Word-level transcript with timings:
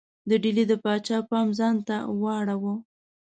د 0.29 0.31
ډهلي 0.43 0.63
د 0.71 0.73
پاچا 0.83 1.17
پام 1.29 1.47
ځانته 1.59 1.95
واړاوه. 2.21 2.73